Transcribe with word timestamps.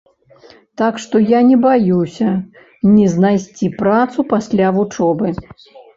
Так 0.81 0.95
што 1.03 1.15
я 1.37 1.41
не 1.49 1.57
баюся 1.65 2.31
не 2.97 3.07
знайсці 3.17 3.69
працу 3.81 4.27
пасля 4.33 4.67
вучобы. 4.79 5.27